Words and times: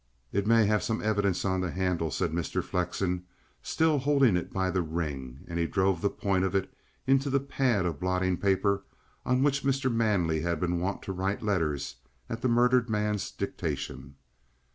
"It 0.33 0.47
may 0.47 0.65
have 0.65 0.81
some 0.81 1.03
evidence 1.03 1.45
on 1.45 1.61
the 1.61 1.69
handle," 1.69 2.09
said 2.09 2.31
Mr. 2.31 2.63
Flexen, 2.63 3.23
still 3.61 3.99
holding 3.99 4.35
it 4.35 4.51
by 4.51 4.71
the 4.71 4.81
ring, 4.81 5.41
and 5.47 5.59
he 5.59 5.67
drove 5.67 6.01
the 6.01 6.09
point 6.09 6.43
of 6.43 6.55
it 6.55 6.73
into 7.05 7.29
the 7.29 7.39
pad 7.39 7.85
of 7.85 7.99
blotting 7.99 8.37
paper 8.37 8.81
on 9.27 9.43
which 9.43 9.61
Mr. 9.63 9.93
Manley 9.93 10.39
had 10.41 10.59
been 10.59 10.79
wont 10.79 11.03
to 11.03 11.13
write 11.13 11.43
letters 11.43 11.97
at 12.31 12.41
the 12.41 12.49
murdered 12.49 12.89
man's 12.89 13.29
dictation. 13.29 14.15